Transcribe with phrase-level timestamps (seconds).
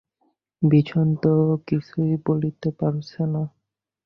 [0.61, 1.33] বিষন তো
[1.67, 3.23] কিছুই বলিতে পারে
[3.25, 3.43] না।